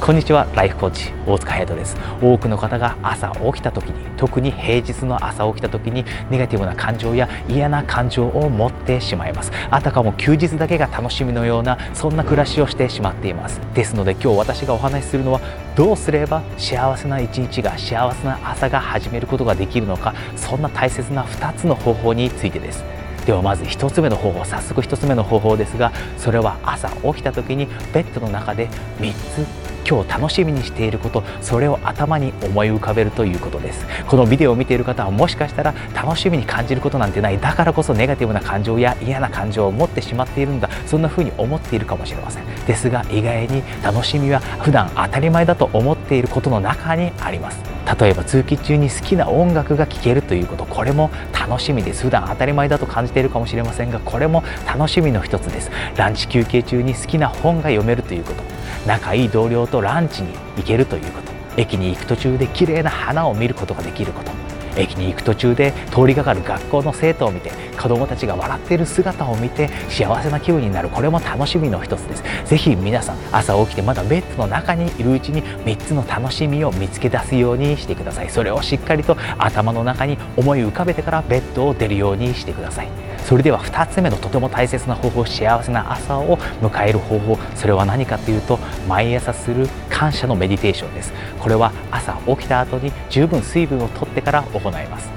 [0.00, 1.96] こんにちはライフコーチ大塚隼人です。
[2.22, 9.52] 多くの方が朝起きた時に特に平日の朝起きた時にネガティブな感情や嫌な感情を持ってしまいます。
[9.70, 13.60] あたかも休日だけが楽しみのようなそんな暮らしをしてしまっています。
[13.74, 15.40] ですので今日私がお話しするのは
[15.76, 22.84] どうすれば幸せな一日が幸せな朝が始めることができるのかそんな大切な2つの方法についてです。
[23.26, 28.68] ではまず1つ目の方法早速1つ目の方法ですがそれは朝起きた時にベッドの中で
[29.00, 33.86] 3つ今日楽しみにしていることそれを頭に思い浮かべるということです。
[34.06, 37.40] このビデオを見ている方はもしかしたら楽しみに感じることなんてない。
[37.40, 40.68] だからこそネガティブな感情や嫌な感情を持ってしまっているんだ。
[40.86, 42.44] そんな風に思っているかもしれません。
[42.66, 47.62] ですが意外に楽しみは普段当たり前だと思っていることの中にあります。
[47.98, 50.66] 例えば通勤中に好きな音楽が聴けるということ。
[50.66, 52.02] これも楽しみです。
[52.02, 55.70] 普段当たり前だと感じているかもしれませんがこれも楽しみの一つです。
[55.96, 58.57] ランチ休憩中に好きな本が読めるということ。
[58.86, 61.32] 仲いい同僚とランチに行けるということ。
[61.56, 64.37] 駅に行く途中で綺麗な花を見ることができること。
[64.78, 70.88] 駅に行く途中で通りがかる学校の生徒を見て子どもたちが笑っている姿を見て幸せな気分になる。
[70.88, 72.24] これも楽しみの一つです。
[72.46, 78.30] 是非皆さん朝起きてまだベッドの中にいるうちに3つの楽しみを見つけ出すようにしてください。
[78.30, 82.88] それをしっかりと頭の中に思い浮かべてからベッドを出るようにしてください。
[83.24, 87.38] それでは2つ目のとても大切な方法幸せな朝を迎える方法。
[87.54, 91.12] それは何かというと毎朝する感謝のメディテーションです。
[91.38, 95.10] これは朝起きた後に十分水分をとってから行います。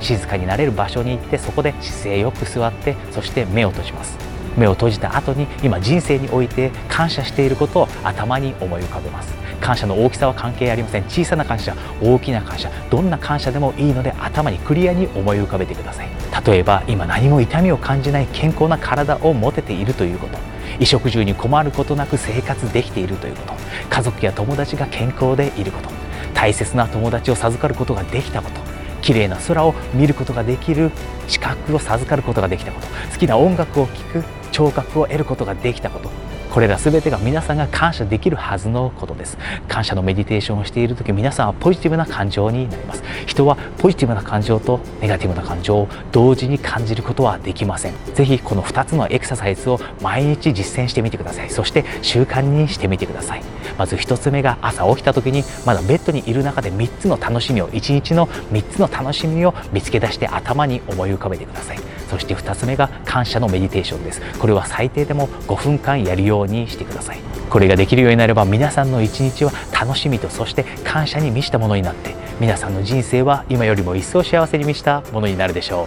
[0.00, 4.16] 静かになれる場所に行ってそこで姿勢よく座ってそして目を閉じます。
[4.56, 9.32] 目を閉じた後に今人生において感謝していることを頭に思い浮かべます。
[9.60, 11.04] 感謝の大きさは関係ありません。
[11.04, 12.70] 小さな感謝大きな感謝。
[12.90, 16.08] どんな感謝でもいいので頭にクリアに思い浮かべてください。
[16.46, 20.47] 例えば今何も痛みを感じない健康な体を持てているということ。
[20.74, 23.54] 衣食住に困ることなく生活できているということ。
[23.90, 25.90] 家族や友達が健康でいること。
[26.34, 28.60] 大切な友達を授かることができたこと。
[29.02, 30.90] 綺麗な空を見ることができる。
[31.26, 32.86] 資格を授かることができたこと。
[33.12, 34.24] 好きな音楽を聴く。
[34.50, 36.27] 聴覚を得ることができたこと。
[36.58, 39.38] これら全てが皆さんが感謝できるはずのことです。
[39.68, 43.04] 感謝のメディテーションをしている時皆さんはポジティブな感情になります。
[43.26, 47.94] 人はポジティブな感情とネガティブな感情を同時に感じることはできません。
[48.12, 51.50] ぜひこの2つのエクササイズを毎日実践してみてください。
[51.50, 53.42] そして習慣にしてみてください。
[53.78, 61.78] まず1つ目が朝起きた時にまだベッドにいる中で3つの楽しみを1日の3つの楽しみを見つけ出して頭に思い浮かべてください。
[62.08, 64.20] そして2つ目が感謝のメディテーションです。
[64.38, 67.20] これは最低でも5分間やるようにしてください。
[67.50, 75.86] これができるようになれば皆さんの一日は楽しみとそして感謝に満ちたものになって皆さんの人生は今よりも一層幸せに満ちたものになるでしょ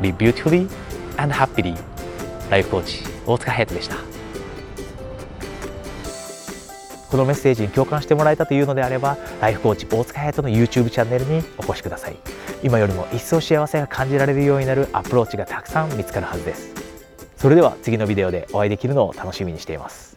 [0.00, 0.02] う。
[0.02, 0.68] Live beautifully
[1.16, 1.76] and happily
[2.50, 4.15] ライフコーチ大塚隼人でした。
[7.16, 12.16] このメッセージに共感してもらえたというのであればライフコーチ大塚隼人の YouTube チャンネルにお越しください。
[12.62, 16.74] 今よりも一層幸せが感じられるようになるアプローチがたくさん見つかるはずです。
[17.38, 20.15] それでは次のビデオでお会いできるのを楽しみにしています。